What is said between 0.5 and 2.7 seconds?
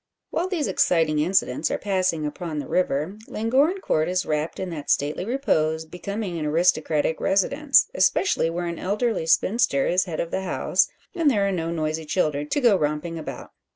exciting incidents are passing upon the